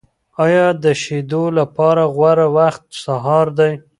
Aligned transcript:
آیا 0.45 0.67
د 0.83 0.85
شیدو 1.01 1.43
لپاره 1.59 2.03
غوره 2.15 2.47
وخت 2.57 2.83
سهار 3.03 3.47
دی؟ 3.57 3.71